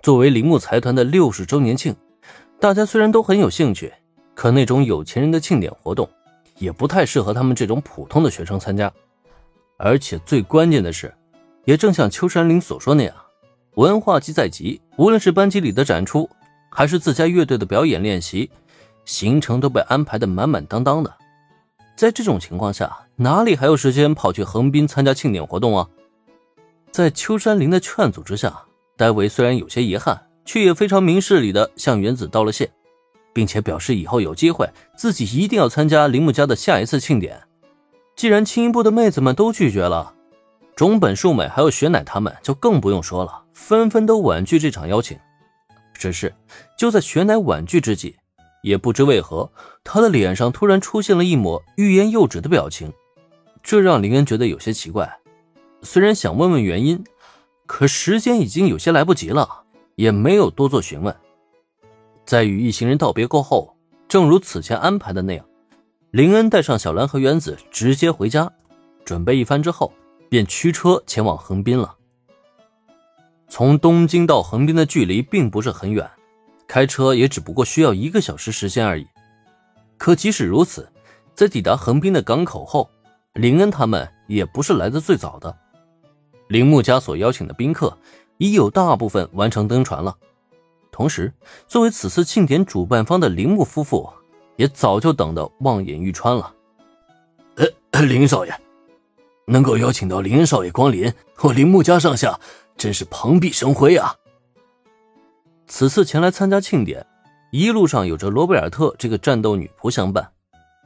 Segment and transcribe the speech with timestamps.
[0.00, 1.94] 作为铃木财团的六十周年庆，
[2.60, 3.92] 大家虽然都很有兴趣，
[4.34, 6.08] 可那种有钱人的庆典活动，
[6.58, 8.92] 也不太适合他们这种普通的学生参加。
[9.76, 11.12] 而且最关键的是，
[11.64, 13.14] 也正像秋山林所说那样，
[13.74, 16.30] 文化季在即，无论是班级里的展出，
[16.70, 18.50] 还是自家乐队的表演练习，
[19.04, 21.12] 行程都被安排的满满当当的。
[21.96, 25.88] 在这种情况下，哪里还有时间跑去横滨参加庆典活动啊？
[26.92, 28.62] 在秋山林的劝阻之下，
[28.98, 32.68] 戴维虽然有些遗憾，却也非常明事理的向原子道了谢，
[33.32, 37.40] 并且表示以后有机会自己一定要参加铃木家的下一次庆典。
[38.16, 40.12] 既然轻音部的妹子们都拒绝了，
[40.74, 45.16] 中本树美还有雪乃他们就更不用说了，纷纷都婉拒这场邀请。
[45.94, 46.34] 只是
[46.76, 48.16] 就在雪乃婉拒之际，
[48.64, 49.48] 也不知为何，
[49.84, 52.92] 他的脸上突然出现了一抹欲言又止的表情，
[53.62, 55.20] 这让林恩觉得有些奇怪。
[55.82, 57.04] 虽然想问问原因，
[57.68, 59.62] 可时间已经有些来不及了，
[59.94, 61.14] 也没有多做询问。
[62.24, 63.76] 在与一行人道别过后，
[64.08, 65.44] 正如此前安排的那样，
[66.10, 68.50] 林恩带上小兰和原子直接回家，
[69.04, 69.92] 准备一番之后，
[70.30, 71.94] 便驱车前往横滨了。
[73.48, 76.10] 从东京到横滨的距离并不是很远，
[76.66, 79.06] 开车也只不过需要一个小时时间而已。
[79.98, 80.90] 可即使如此，
[81.34, 82.88] 在抵达横滨的港口后，
[83.34, 85.54] 林恩他们也不是来的最早的。
[86.48, 87.96] 铃木家所邀请的宾客
[88.38, 90.16] 已有大部分完成登船了，
[90.90, 91.32] 同时，
[91.66, 94.08] 作为此次庆典主办方的铃木夫妇
[94.56, 96.54] 也早就等得望眼欲穿了。
[97.56, 98.60] 呃，林少爷，
[99.46, 102.40] 能够邀请到林少爷光临，我铃木家上下
[102.76, 104.14] 真是蓬荜生辉啊！
[105.66, 107.04] 此次前来参加庆典，
[107.50, 110.30] 一路上有着罗贝尔特这个战斗女仆相伴，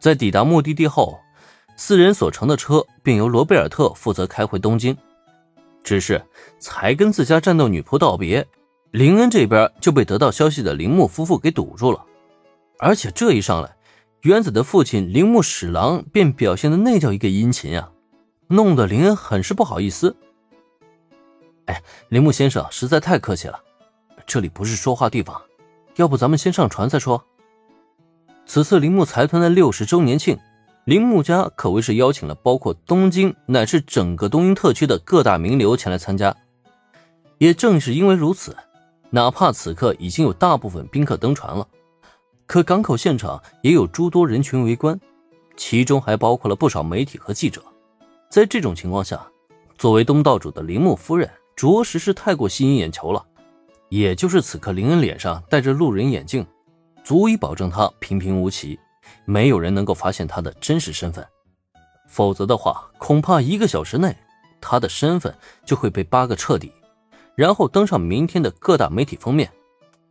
[0.00, 1.20] 在抵达目的地后，
[1.76, 4.96] 四人所乘的车便由罗贝尔特负责开回东京。
[5.84, 6.20] 只是
[6.58, 8.44] 才跟自家战斗女仆道别，
[8.90, 12.02] 林恩这边就被得到消息的铃木夫妇给堵住了。
[12.78, 13.76] 而且这一上来，
[14.22, 17.92] 原子的父亲铃木史郎便表现的那叫一个殷勤啊，
[18.48, 20.16] 弄得林恩很是不好意思。
[21.66, 23.60] 哎，铃木先生实在太客气了，
[24.26, 25.40] 这里不是说话地方，
[25.96, 27.22] 要不咱们先上船再说。
[28.46, 30.38] 此次铃木财团的六十周年庆。
[30.84, 36.36] 铃木家可谓是邀请了包括东京乃至整个东京特区的各大名流前来参加。
[37.38, 38.54] 也正是因为如此，
[39.08, 41.66] 哪怕此刻已经有大部分宾客登船了，
[42.46, 45.00] 可港口现场也有诸多人群围观，
[45.56, 47.62] 其中还包括了不少媒体和记者。
[48.28, 49.26] 在这种情况下，
[49.78, 53.24] 作为东道主的铃木夫人着实是太过吸引眼球了。
[53.88, 56.46] 也就是此刻，林恩脸上戴着路人眼镜，
[57.02, 58.78] 足以保证他平平无奇。
[59.24, 61.26] 没有人能够发现他的真实身份，
[62.08, 64.14] 否则的话，恐怕一个小时内，
[64.60, 66.72] 他的身份就会被扒个彻底，
[67.34, 69.50] 然后登上明天的各大媒体封面。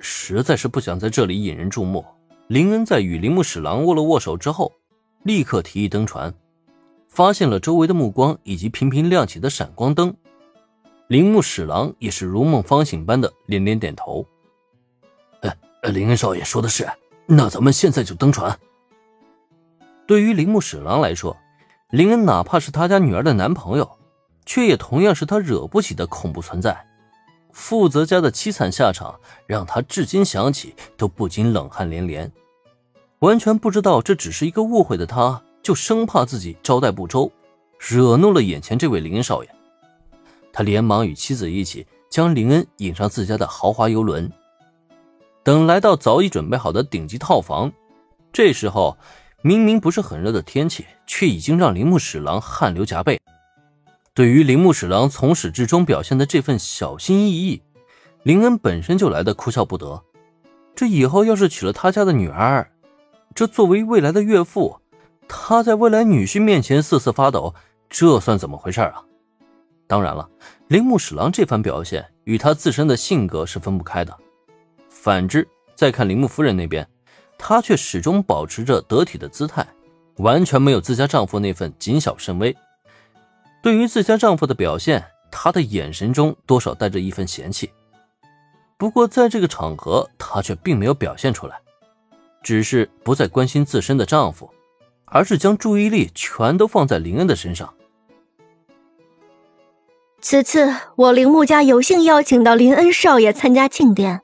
[0.00, 2.04] 实在是不想在这里引人注目。
[2.48, 4.72] 林恩在与铃木史郎握了握手之后，
[5.22, 6.34] 立刻提议登船，
[7.08, 10.14] 发现了周围的目光以及频频亮起的闪光灯。
[11.08, 14.26] 铃木史郎也是如梦方醒般的连连点头。
[15.40, 16.86] 呃，林恩少爷说的是，
[17.26, 18.58] 那咱们现在就登船。
[20.06, 21.34] 对于铃木史郎来说，
[21.90, 23.90] 林恩哪怕是他家女儿的男朋友，
[24.44, 26.86] 却也同样是他惹不起的恐怖存在。
[27.52, 32.30] 负责家的凄惨下场，让他至今想起都不禁冷汗连连。
[33.20, 37.32] 完全不知道这只是一个误会的他，就生怕自己招待不周，
[37.78, 39.50] 惹怒了眼前这位林少爷。
[40.52, 44.30] 他连忙与妻子一起将林恩引上自家的豪华游轮。
[45.42, 47.72] 等来到早已准备好的顶级套房，
[48.30, 48.94] 这时候。
[49.46, 53.20] 明明不是很热的天气，却已经让铃木史郎汗流浃背。
[54.14, 57.62] 对于铃木史郎从始至终表现的这份小心翼翼，
[58.22, 60.02] 林恩本身就来的哭笑不得。
[60.74, 62.66] 这以后要是娶了他家的女儿，
[63.34, 64.80] 这作为未来的岳父，
[65.28, 67.54] 他在未来女婿面前瑟瑟发抖，
[67.90, 69.02] 这算怎么回事啊？
[69.86, 70.26] 当然了，
[70.68, 74.16] 铃木史郎这番表现与他自身的性格是分不开的。
[74.88, 76.88] 反之，再看铃木夫人那边。
[77.46, 79.66] 她却始终保持着得体的姿态，
[80.16, 82.56] 完全没有自家丈夫那份谨小慎微。
[83.62, 87.70] 对于自家丈夫的表现，她的眼神中多少带着一份嫌弃。
[88.78, 91.60] 不过在这个场合，她却并没有表现出来，
[92.42, 94.50] 只是不再关心自身的丈夫，
[95.04, 97.74] 而是将注意力全都放在林恩的身上。
[100.22, 104.23] 此次我铃木家有幸邀请到林恩少爷参加庆典。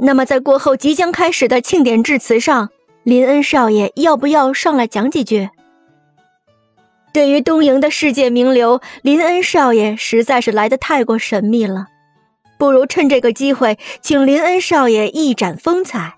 [0.00, 2.70] 那么，在过后即将开始的庆典致辞上，
[3.02, 5.50] 林恩少爷要不要上来讲几句？
[7.12, 11.86] 对于东瀛的世界名流，林恩少爷实在是来的太过神秘了。
[12.58, 16.17] 不如趁这个机会，请林恩少爷一展风采。